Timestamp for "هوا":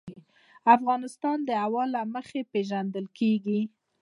1.63-1.83